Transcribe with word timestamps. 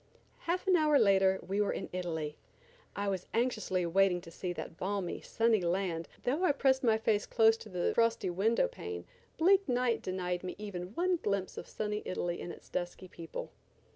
Half 0.39 0.65
an 0.65 0.75
hour 0.75 0.97
later 0.97 1.37
we 1.47 1.61
were 1.61 1.71
in 1.73 1.87
Italy. 1.93 2.35
I 2.95 3.07
was 3.07 3.27
anxiously 3.35 3.85
waiting 3.85 4.19
to 4.21 4.31
see 4.31 4.51
that 4.53 4.75
balmy, 4.75 5.21
sunny 5.21 5.61
land, 5.61 6.07
but 6.15 6.23
though 6.23 6.43
I 6.43 6.53
pressed 6.53 6.83
my 6.83 6.97
face 6.97 7.27
close 7.27 7.55
to 7.57 7.69
the 7.69 7.91
frosty 7.93 8.31
window 8.31 8.67
pane 8.67 9.05
bleak 9.37 9.69
night 9.69 10.01
denied 10.01 10.43
me 10.43 10.55
even 10.57 10.95
one 10.95 11.17
glimpse 11.17 11.55
of 11.55 11.67
sunny 11.67 12.01
Italy 12.03 12.41
and 12.41 12.51
its 12.51 12.67
dusky 12.67 13.07
people. 13.09 13.51